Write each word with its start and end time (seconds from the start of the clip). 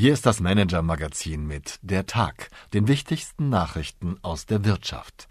Hier 0.00 0.12
ist 0.12 0.26
das 0.26 0.38
Manager-Magazin 0.38 1.44
mit 1.44 1.80
Der 1.82 2.06
Tag, 2.06 2.50
den 2.72 2.86
wichtigsten 2.86 3.48
Nachrichten 3.48 4.16
aus 4.22 4.46
der 4.46 4.64
Wirtschaft. 4.64 5.26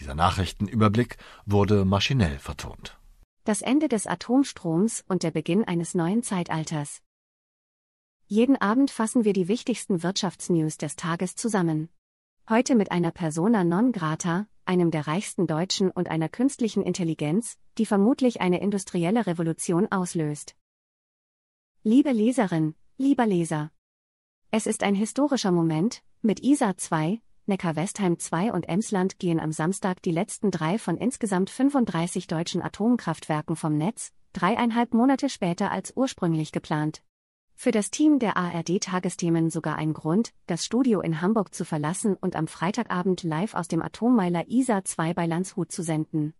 Dieser 0.00 0.16
Nachrichtenüberblick 0.16 1.18
wurde 1.46 1.84
maschinell 1.84 2.40
vertont. 2.40 2.98
Das 3.44 3.62
Ende 3.62 3.86
des 3.86 4.08
Atomstroms 4.08 5.04
und 5.06 5.22
der 5.22 5.30
Beginn 5.30 5.62
eines 5.62 5.94
neuen 5.94 6.24
Zeitalters. 6.24 7.00
Jeden 8.26 8.56
Abend 8.56 8.90
fassen 8.90 9.22
wir 9.24 9.34
die 9.34 9.46
wichtigsten 9.46 10.02
Wirtschaftsnews 10.02 10.78
des 10.78 10.96
Tages 10.96 11.36
zusammen. 11.36 11.88
Heute 12.48 12.74
mit 12.74 12.90
einer 12.90 13.12
Persona 13.12 13.62
non 13.62 13.92
grata, 13.92 14.48
einem 14.64 14.90
der 14.90 15.06
reichsten 15.06 15.46
Deutschen 15.46 15.92
und 15.92 16.08
einer 16.08 16.28
künstlichen 16.28 16.82
Intelligenz, 16.82 17.56
die 17.78 17.86
vermutlich 17.86 18.40
eine 18.40 18.60
industrielle 18.60 19.28
Revolution 19.28 19.86
auslöst. 19.92 20.56
Liebe 21.84 22.10
Leserin, 22.10 22.74
lieber 22.96 23.24
Leser, 23.24 23.70
es 24.50 24.66
ist 24.66 24.82
ein 24.82 24.94
historischer 24.94 25.52
Moment, 25.52 26.02
mit 26.22 26.42
ISA 26.42 26.76
2, 26.76 27.20
Neckar-Westheim 27.46 28.18
2 28.18 28.52
und 28.52 28.66
Emsland 28.68 29.18
gehen 29.18 29.40
am 29.40 29.52
Samstag 29.52 30.00
die 30.02 30.10
letzten 30.10 30.50
drei 30.50 30.78
von 30.78 30.96
insgesamt 30.96 31.50
35 31.50 32.26
deutschen 32.28 32.62
Atomkraftwerken 32.62 33.56
vom 33.56 33.76
Netz, 33.76 34.12
dreieinhalb 34.32 34.94
Monate 34.94 35.28
später 35.28 35.70
als 35.70 35.92
ursprünglich 35.96 36.50
geplant. 36.52 37.02
Für 37.54 37.72
das 37.72 37.90
Team 37.90 38.18
der 38.18 38.36
ARD-Tagesthemen 38.36 39.50
sogar 39.50 39.76
ein 39.76 39.92
Grund, 39.92 40.32
das 40.46 40.64
Studio 40.64 41.00
in 41.00 41.20
Hamburg 41.20 41.54
zu 41.54 41.66
verlassen 41.66 42.16
und 42.18 42.34
am 42.34 42.46
Freitagabend 42.46 43.24
live 43.24 43.54
aus 43.54 43.68
dem 43.68 43.82
Atommeiler 43.82 44.48
ISA 44.48 44.84
2 44.84 45.12
bei 45.12 45.26
Landshut 45.26 45.72
zu 45.72 45.82
senden. 45.82 46.34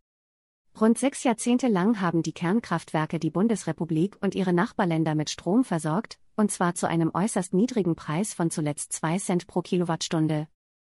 Rund 0.81 0.97
sechs 0.97 1.25
Jahrzehnte 1.25 1.67
lang 1.67 2.01
haben 2.01 2.23
die 2.23 2.33
Kernkraftwerke 2.33 3.19
die 3.19 3.31
Bundesrepublik 3.31 4.17
und 4.21 4.37
ihre 4.37 4.53
Nachbarländer 4.53 5.17
mit 5.17 5.29
Strom 5.29 5.65
versorgt, 5.65 6.21
und 6.37 6.53
zwar 6.53 6.77
zu 6.77 6.87
einem 6.87 7.11
äußerst 7.13 7.53
niedrigen 7.53 7.97
Preis 7.97 8.33
von 8.33 8.49
zuletzt 8.53 8.93
2 8.93 9.19
Cent 9.19 9.47
pro 9.49 9.61
Kilowattstunde. 9.61 10.47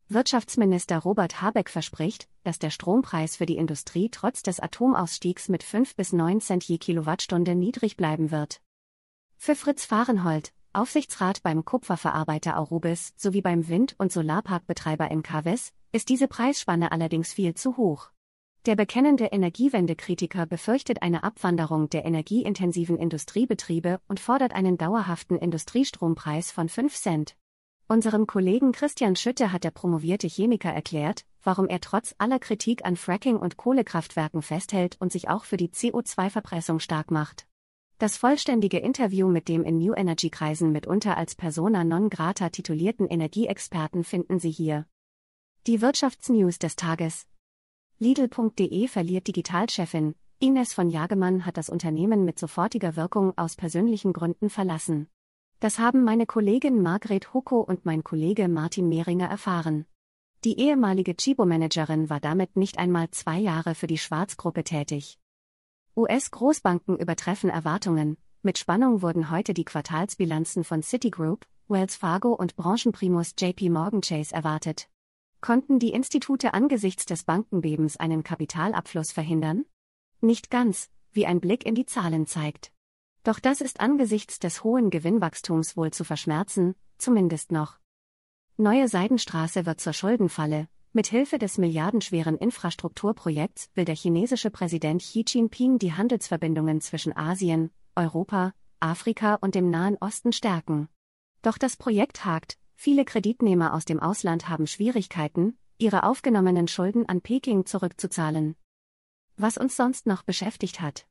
Wirtschaftsminister 0.08 1.00
Robert 1.00 1.42
Habeck 1.42 1.68
verspricht, 1.68 2.28
dass 2.44 2.58
der 2.58 2.70
Strompreis 2.70 3.36
für 3.36 3.44
die 3.44 3.58
Industrie 3.58 4.08
trotz 4.08 4.42
des 4.42 4.58
Atomausstiegs 4.58 5.50
mit 5.50 5.62
5 5.62 5.96
bis 5.96 6.14
9 6.14 6.40
Cent 6.40 6.64
je 6.64 6.78
Kilowattstunde 6.78 7.54
niedrig 7.54 7.98
bleiben 7.98 8.30
wird. 8.30 8.62
Für 9.36 9.54
Fritz 9.54 9.84
Fahrenhold, 9.84 10.54
Aufsichtsrat 10.72 11.42
beim 11.42 11.62
Kupferverarbeiter 11.66 12.58
Aurubis 12.58 13.12
sowie 13.16 13.42
beim 13.42 13.68
Wind- 13.68 13.96
und 13.98 14.12
Solarparkbetreiber 14.12 15.14
MKWs, 15.14 15.74
ist 15.92 16.08
diese 16.08 16.26
Preisspanne 16.26 16.90
allerdings 16.90 17.34
viel 17.34 17.52
zu 17.52 17.76
hoch. 17.76 18.13
Der 18.66 18.76
bekennende 18.76 19.26
Energiewendekritiker 19.26 20.46
befürchtet 20.46 21.02
eine 21.02 21.22
Abwanderung 21.22 21.90
der 21.90 22.06
energieintensiven 22.06 22.96
Industriebetriebe 22.96 24.00
und 24.08 24.20
fordert 24.20 24.54
einen 24.54 24.78
dauerhaften 24.78 25.36
Industriestrompreis 25.36 26.50
von 26.50 26.70
5 26.70 26.94
Cent. 26.94 27.36
Unserem 27.88 28.26
Kollegen 28.26 28.72
Christian 28.72 29.16
Schütte 29.16 29.52
hat 29.52 29.64
der 29.64 29.70
promovierte 29.70 30.28
Chemiker 30.28 30.70
erklärt, 30.70 31.26
warum 31.42 31.68
er 31.68 31.82
trotz 31.82 32.14
aller 32.16 32.38
Kritik 32.38 32.86
an 32.86 32.96
Fracking 32.96 33.36
und 33.36 33.58
Kohlekraftwerken 33.58 34.40
festhält 34.40 34.96
und 34.98 35.12
sich 35.12 35.28
auch 35.28 35.44
für 35.44 35.58
die 35.58 35.68
CO2-Verpressung 35.68 36.80
stark 36.80 37.10
macht. 37.10 37.46
Das 37.98 38.16
vollständige 38.16 38.78
Interview 38.78 39.28
mit 39.28 39.48
dem 39.48 39.62
in 39.62 39.76
New 39.76 39.92
Energy 39.92 40.30
Kreisen 40.30 40.72
mitunter 40.72 41.18
als 41.18 41.34
persona 41.34 41.84
non 41.84 42.08
grata 42.08 42.48
titulierten 42.48 43.08
Energieexperten 43.08 44.04
finden 44.04 44.38
Sie 44.38 44.50
hier. 44.50 44.86
Die 45.66 45.82
Wirtschaftsnews 45.82 46.58
des 46.58 46.76
Tages. 46.76 47.26
Lidl.de 48.00 48.88
verliert 48.88 49.28
Digitalchefin, 49.28 50.16
Ines 50.40 50.74
von 50.74 50.90
Jagemann 50.90 51.46
hat 51.46 51.56
das 51.56 51.68
Unternehmen 51.68 52.24
mit 52.24 52.40
sofortiger 52.40 52.96
Wirkung 52.96 53.32
aus 53.38 53.54
persönlichen 53.54 54.12
Gründen 54.12 54.50
verlassen. 54.50 55.06
Das 55.60 55.78
haben 55.78 56.02
meine 56.02 56.26
Kollegin 56.26 56.82
Margret 56.82 57.32
Hucko 57.32 57.60
und 57.60 57.86
mein 57.86 58.02
Kollege 58.02 58.48
Martin 58.48 58.88
Mehringer 58.88 59.28
erfahren. 59.28 59.86
Die 60.42 60.58
ehemalige 60.58 61.16
Chibo-Managerin 61.16 62.10
war 62.10 62.18
damit 62.18 62.56
nicht 62.56 62.78
einmal 62.78 63.10
zwei 63.12 63.38
Jahre 63.38 63.76
für 63.76 63.86
die 63.86 63.96
Schwarzgruppe 63.96 64.64
tätig. 64.64 65.18
US-Großbanken 65.96 66.98
übertreffen 66.98 67.48
Erwartungen. 67.48 68.16
Mit 68.42 68.58
Spannung 68.58 69.02
wurden 69.02 69.30
heute 69.30 69.54
die 69.54 69.64
Quartalsbilanzen 69.64 70.64
von 70.64 70.82
Citigroup, 70.82 71.46
Wells 71.68 71.94
Fargo 71.94 72.34
und 72.34 72.56
Branchenprimus 72.56 73.34
JP 73.38 73.70
Morgan 73.70 74.00
Chase 74.00 74.34
erwartet. 74.34 74.88
Konnten 75.44 75.78
die 75.78 75.90
Institute 75.90 76.54
angesichts 76.54 77.04
des 77.04 77.24
Bankenbebens 77.24 77.98
einen 77.98 78.22
Kapitalabfluss 78.22 79.12
verhindern? 79.12 79.66
Nicht 80.22 80.50
ganz, 80.50 80.88
wie 81.12 81.26
ein 81.26 81.38
Blick 81.38 81.66
in 81.66 81.74
die 81.74 81.84
Zahlen 81.84 82.26
zeigt. 82.26 82.72
Doch 83.24 83.38
das 83.40 83.60
ist 83.60 83.78
angesichts 83.78 84.38
des 84.38 84.64
hohen 84.64 84.88
Gewinnwachstums 84.88 85.76
wohl 85.76 85.90
zu 85.90 86.02
verschmerzen, 86.02 86.74
zumindest 86.96 87.52
noch. 87.52 87.78
Neue 88.56 88.88
Seidenstraße 88.88 89.66
wird 89.66 89.82
zur 89.82 89.92
Schuldenfalle. 89.92 90.66
Mit 90.94 91.08
Hilfe 91.08 91.36
des 91.36 91.58
milliardenschweren 91.58 92.38
Infrastrukturprojekts 92.38 93.68
will 93.74 93.84
der 93.84 93.96
chinesische 93.96 94.48
Präsident 94.48 95.02
Xi 95.02 95.26
Jinping 95.28 95.76
die 95.78 95.92
Handelsverbindungen 95.92 96.80
zwischen 96.80 97.14
Asien, 97.14 97.70
Europa, 97.94 98.54
Afrika 98.80 99.34
und 99.42 99.54
dem 99.54 99.68
Nahen 99.68 99.98
Osten 100.00 100.32
stärken. 100.32 100.88
Doch 101.42 101.58
das 101.58 101.76
Projekt 101.76 102.24
hakt, 102.24 102.56
Viele 102.74 103.04
Kreditnehmer 103.04 103.74
aus 103.74 103.84
dem 103.84 104.00
Ausland 104.00 104.48
haben 104.48 104.66
Schwierigkeiten, 104.66 105.56
ihre 105.78 106.04
aufgenommenen 106.04 106.68
Schulden 106.68 107.08
an 107.08 107.20
Peking 107.20 107.66
zurückzuzahlen. 107.66 108.56
Was 109.36 109.58
uns 109.58 109.76
sonst 109.76 110.06
noch 110.06 110.22
beschäftigt 110.22 110.80
hat. 110.80 111.06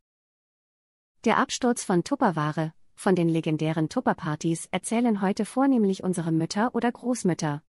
Der 1.26 1.38
Absturz 1.38 1.84
von 1.84 2.04
Tupperware, 2.04 2.74
von 2.96 3.16
den 3.16 3.28
legendären 3.28 3.90
Tupperpartys 3.90 4.68
erzählen 4.72 5.22
heute 5.22 5.46
vornehmlich 5.46 6.04
unsere 6.04 6.32
Mütter 6.32 6.74
oder 6.76 6.92
Großmütter. 6.92 7.64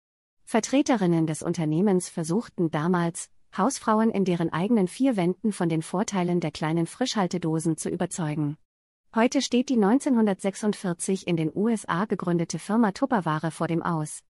Vertreterinnen 0.44 1.26
des 1.26 1.43
Unternehmens 1.43 2.09
versuchten 2.09 2.71
damals, 2.71 3.31
Hausfrauen 3.56 4.11
in 4.11 4.25
deren 4.25 4.53
eigenen 4.53 4.88
vier 4.88 5.16
Wänden 5.16 5.53
von 5.53 5.69
den 5.69 5.82
Vorteilen 5.82 6.41
der 6.41 6.50
kleinen 6.50 6.87
Frischhaltedosen 6.87 7.76
zu 7.76 7.88
überzeugen. 7.88 8.59
Heute 9.14 9.42
steht 9.42 9.69
die 9.69 9.76
1946 9.76 11.28
in 11.28 11.36
den 11.36 11.52
USA 11.54 12.04
gegründete 12.04 12.58
Firma 12.58 12.91
Tupperware 12.91 13.52
vor 13.52 13.69
dem 13.69 13.80
Aus. 13.80 14.25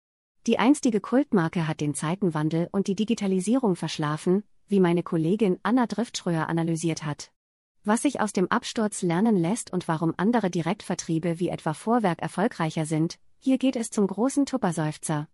Die 0.48 0.58
einstige 0.58 1.00
Kultmarke 1.00 1.68
hat 1.68 1.80
den 1.80 1.94
Zeitenwandel 1.94 2.68
und 2.72 2.88
die 2.88 2.96
Digitalisierung 2.96 3.76
verschlafen, 3.76 4.42
wie 4.66 4.80
meine 4.80 5.04
Kollegin 5.04 5.60
Anna 5.62 5.86
Driftschröer 5.86 6.48
analysiert 6.48 7.04
hat. 7.04 7.30
Was 7.84 8.02
sich 8.02 8.18
aus 8.20 8.32
dem 8.32 8.50
Absturz 8.50 9.02
lernen 9.02 9.36
lässt 9.36 9.72
und 9.72 9.86
warum 9.86 10.14
andere 10.16 10.50
Direktvertriebe 10.50 11.38
wie 11.38 11.50
etwa 11.50 11.74
Vorwerk 11.74 12.20
erfolgreicher 12.20 12.84
sind, 12.84 13.20
hier 13.38 13.58
geht 13.58 13.76
es 13.76 13.90
zum 13.90 14.08
großen 14.08 14.46
Tupperseufzer. 14.46 15.28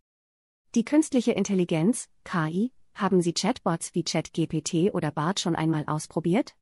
Die 0.74 0.84
künstliche 0.84 1.32
Intelligenz, 1.32 2.10
KI, 2.22 2.70
haben 2.94 3.22
Sie 3.22 3.32
Chatbots 3.32 3.94
wie 3.94 4.04
ChatGPT 4.04 4.92
oder 4.92 5.10
BART 5.10 5.40
schon 5.40 5.56
einmal 5.56 5.84
ausprobiert? 5.86 6.54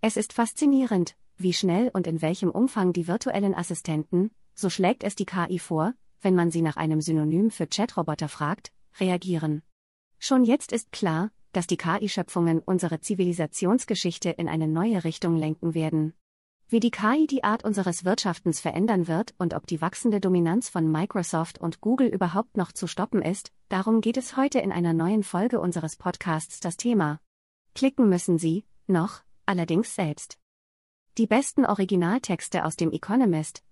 Es 0.00 0.16
ist 0.16 0.32
faszinierend, 0.32 1.16
wie 1.42 1.52
schnell 1.52 1.90
und 1.92 2.06
in 2.06 2.22
welchem 2.22 2.50
Umfang 2.50 2.92
die 2.92 3.08
virtuellen 3.08 3.54
Assistenten, 3.54 4.30
so 4.54 4.70
schlägt 4.70 5.04
es 5.04 5.14
die 5.14 5.26
KI 5.26 5.58
vor, 5.58 5.94
wenn 6.20 6.34
man 6.34 6.50
sie 6.50 6.62
nach 6.62 6.76
einem 6.76 7.00
Synonym 7.00 7.50
für 7.50 7.66
Chatroboter 7.66 8.28
fragt, 8.28 8.72
reagieren. 8.98 9.62
Schon 10.18 10.44
jetzt 10.44 10.72
ist 10.72 10.92
klar, 10.92 11.30
dass 11.52 11.66
die 11.66 11.76
KI-Schöpfungen 11.76 12.60
unsere 12.60 13.00
Zivilisationsgeschichte 13.00 14.30
in 14.30 14.48
eine 14.48 14.68
neue 14.68 15.02
Richtung 15.04 15.36
lenken 15.36 15.74
werden. 15.74 16.14
Wie 16.68 16.78
die 16.78 16.92
KI 16.92 17.26
die 17.26 17.42
Art 17.42 17.64
unseres 17.64 18.04
Wirtschaftens 18.04 18.60
verändern 18.60 19.08
wird 19.08 19.34
und 19.38 19.54
ob 19.54 19.66
die 19.66 19.80
wachsende 19.80 20.20
Dominanz 20.20 20.68
von 20.68 20.90
Microsoft 20.90 21.58
und 21.58 21.80
Google 21.80 22.06
überhaupt 22.06 22.56
noch 22.56 22.70
zu 22.70 22.86
stoppen 22.86 23.22
ist, 23.22 23.50
darum 23.68 24.00
geht 24.00 24.16
es 24.16 24.36
heute 24.36 24.60
in 24.60 24.70
einer 24.70 24.92
neuen 24.92 25.24
Folge 25.24 25.58
unseres 25.58 25.96
Podcasts 25.96 26.60
das 26.60 26.76
Thema. 26.76 27.18
Klicken 27.74 28.08
müssen 28.08 28.38
Sie, 28.38 28.64
noch, 28.86 29.22
allerdings 29.46 29.96
selbst. 29.96 30.38
Die 31.18 31.26
besten 31.26 31.66
Originaltexte 31.66 32.64
aus 32.64 32.76
dem 32.76 32.92
Economist. 32.92 33.64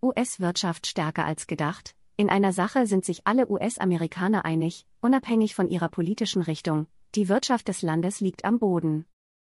US-Wirtschaft 0.00 0.86
stärker 0.86 1.24
als 1.24 1.48
gedacht. 1.48 1.96
In 2.16 2.30
einer 2.30 2.52
Sache 2.52 2.86
sind 2.86 3.04
sich 3.04 3.26
alle 3.26 3.50
US-Amerikaner 3.50 4.44
einig, 4.44 4.86
unabhängig 5.00 5.56
von 5.56 5.68
ihrer 5.68 5.88
politischen 5.88 6.40
Richtung. 6.40 6.86
Die 7.16 7.28
Wirtschaft 7.28 7.66
des 7.66 7.82
Landes 7.82 8.20
liegt 8.20 8.44
am 8.44 8.60
Boden. 8.60 9.06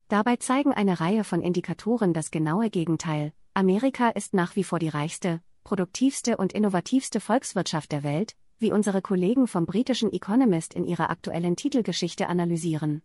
Dabei 0.07 0.37
zeigen 0.37 0.73
eine 0.73 1.01
Reihe 1.01 1.25
von 1.25 1.43
Indikatoren 1.43 2.15
das 2.15 2.31
genaue 2.31 2.71
Gegenteil. 2.71 3.33
Amerika 3.55 4.11
ist 4.11 4.33
nach 4.33 4.55
wie 4.55 4.65
vor 4.65 4.79
die 4.79 4.89
reichste, 4.89 5.43
produktivste 5.65 6.37
und 6.37 6.53
innovativste 6.53 7.19
Volkswirtschaft 7.19 7.91
der 7.91 8.05
Welt, 8.05 8.37
wie 8.61 8.71
unsere 8.71 9.03
Kollegen 9.03 9.49
vom 9.49 9.67
britischen 9.67 10.13
Economist 10.13 10.75
in 10.75 10.85
ihrer 10.85 11.11
aktuellen 11.11 11.57
Titelgeschichte 11.57 12.29
analysieren. 12.29 13.03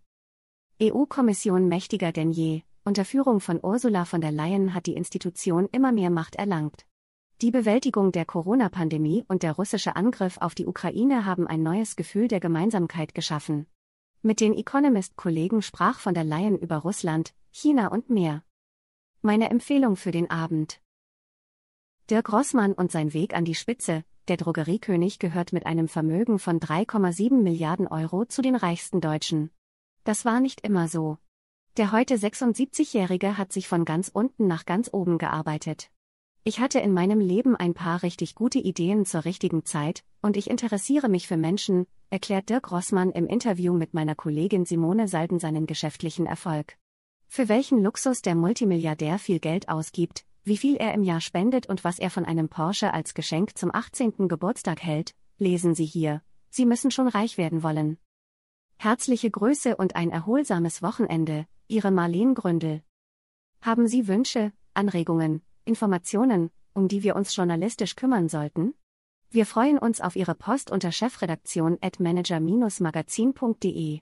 EU-Kommission 0.80 1.68
mächtiger 1.68 2.12
denn 2.12 2.31
je, 2.31 2.62
unter 2.83 3.06
Führung 3.06 3.39
von 3.39 3.60
Ursula 3.62 4.06
von 4.06 4.22
der 4.22 4.31
Leyen 4.31 4.74
hat 4.74 4.86
die 4.86 4.95
Institution 4.95 5.68
immer 5.72 5.92
mehr 5.92 6.10
Macht 6.10 6.36
erlangt. 6.36 6.86
Die 7.42 7.51
Bewältigung 7.51 8.12
der 8.12 8.25
Corona-Pandemie 8.25 9.25
und 9.28 9.44
der 9.44 9.54
russische 9.54 9.95
Angriff 9.95 10.38
auf 10.39 10.54
die 10.54 10.68
Ukraine 10.68 11.25
haben 11.25 11.48
ein 11.48 11.63
neues 11.63 11.95
Gefühl 11.95 12.28
der 12.28 12.39
Gemeinsamkeit 12.39 13.16
geschaffen. 13.16 13.68
Mit 14.22 14.39
den 14.39 14.54
Economist-Kollegen 14.54 15.62
sprach 15.62 16.00
von 16.00 16.13
der 16.13 16.24
Leyen 16.24 16.57
über 16.57 16.78
Russland, 16.78 17.33
China 17.51 17.88
und 17.88 18.10
mehr. 18.10 18.44
Meine 19.22 19.50
Empfehlung 19.50 19.95
für 19.95 20.12
den 20.12 20.30
Abend. 20.30 20.81
Dirk 22.10 22.31
Rossmann 22.31 22.74
und 22.74 22.92
sein 22.92 23.13
Weg 23.13 23.36
an 23.36 23.45
die 23.45 23.56
Spitze, 23.56 24.04
der 24.28 24.38
Drogeriekönig 24.38 25.18
gehört 25.18 25.54
mit 25.54 25.66
einem 25.66 25.88
Vermögen 25.88 26.39
von 26.39 26.60
3,7 26.60 27.42
Milliarden 27.42 27.88
Euro 27.88 28.25
zu 28.25 28.42
den 28.42 28.56
reichsten 28.56 29.01
Deutschen. 29.01 29.50
Das 30.04 30.25
war 30.25 30.39
nicht 30.39 30.62
immer 30.62 30.88
so. 30.88 31.18
Der 31.77 31.94
heute 31.94 32.15
76-Jährige 32.15 33.38
hat 33.38 33.53
sich 33.53 33.69
von 33.69 33.85
ganz 33.85 34.09
unten 34.09 34.45
nach 34.45 34.65
ganz 34.65 34.89
oben 34.91 35.18
gearbeitet. 35.18 35.89
Ich 36.44 36.59
hatte 36.59 36.79
in 36.79 36.91
meinem 36.91 37.21
Leben 37.21 37.56
ein 37.56 37.73
paar 37.73 38.03
richtig 38.03 38.35
gute 38.35 38.59
Ideen 38.59 39.06
zur 39.06 39.23
richtigen 39.23 39.63
Zeit, 39.63 40.03
und 40.21 40.35
ich 40.35 40.50
interessiere 40.50 41.07
mich 41.07 41.29
für 41.29 41.38
Menschen, 41.38 41.88
erklärt 42.09 42.50
Dirk 42.50 42.71
Rossmann 42.71 43.12
im 43.12 43.25
Interview 43.25 43.71
mit 43.73 43.94
meiner 43.94 44.15
Kollegin 44.15 44.65
Simone 44.65 45.07
Salden 45.07 45.39
seinen 45.39 45.65
geschäftlichen 45.65 46.25
Erfolg. 46.25 46.77
Für 47.29 47.47
welchen 47.47 47.81
Luxus 47.81 48.21
der 48.21 48.35
Multimilliardär 48.35 49.18
viel 49.18 49.39
Geld 49.39 49.69
ausgibt, 49.69 50.25
wie 50.44 50.57
viel 50.57 50.75
er 50.75 50.94
im 50.94 51.03
Jahr 51.03 51.21
spendet 51.21 51.69
und 51.69 51.85
was 51.85 52.00
er 52.00 52.09
von 52.09 52.25
einem 52.25 52.50
Porsche 52.50 52.94
als 52.94 53.13
Geschenk 53.13 53.57
zum 53.57 53.73
18. 53.73 54.27
Geburtstag 54.27 54.83
hält, 54.83 55.15
lesen 55.38 55.73
Sie 55.73 55.85
hier. 55.85 56.21
Sie 56.50 56.65
müssen 56.65 56.91
schon 56.91 57.07
reich 57.07 57.38
werden 57.38 57.63
wollen. 57.63 57.97
Herzliche 58.75 59.31
Grüße 59.31 59.77
und 59.77 59.95
ein 59.95 60.09
erholsames 60.09 60.81
Wochenende, 60.81 61.45
Ihre 61.71 61.89
Marlene 61.89 62.33
Gründel. 62.33 62.83
Haben 63.62 63.88
Sie 63.88 64.09
Wünsche, 64.09 64.51
Anregungen, 64.73 65.41
Informationen, 65.63 66.51
um 66.73 66.89
die 66.89 67.01
wir 67.01 67.15
uns 67.15 67.33
journalistisch 67.33 67.95
kümmern 67.95 68.27
sollten? 68.27 68.73
Wir 69.29 69.45
freuen 69.45 69.77
uns 69.77 70.01
auf 70.01 70.18
Ihre 70.18 70.35
Post 70.35 70.69
unter 70.69 70.91
chefredaktion 70.91 71.77
at 71.79 72.01
manager-magazin.de. 72.01 74.01